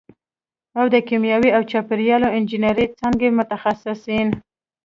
او 0.79 0.85
د 0.93 0.95
کیمیاوي 1.07 1.49
او 1.57 1.61
چاپېریالي 1.71 2.27
انجینرۍ 2.37 2.85
څانګې 2.99 3.29
متخصصین 3.37 4.27